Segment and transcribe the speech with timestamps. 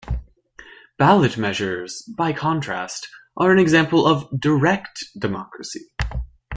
[0.97, 3.07] Ballot measures, by contrast,
[3.37, 5.91] are an example of direct democracy.